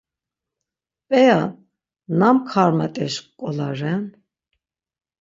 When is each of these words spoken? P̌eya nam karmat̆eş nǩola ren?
P̌eya 1.07 1.39
nam 2.19 2.37
karmat̆eş 2.49 3.15
nǩola 3.23 3.69
ren? 3.79 4.03